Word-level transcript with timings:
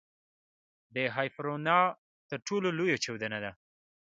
د 0.95 0.97
هایپرنووا 1.15 1.95
تر 2.29 2.39
ټولو 2.47 2.67
لویه 2.77 2.97
چاودنه 3.03 3.37
ده. 3.43 3.51